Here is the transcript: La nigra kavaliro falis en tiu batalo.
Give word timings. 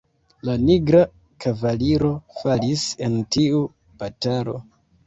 La 0.47 0.53
nigra 0.61 1.01
kavaliro 1.45 2.11
falis 2.41 2.89
en 3.11 3.21
tiu 3.39 3.65
batalo. 4.03 4.61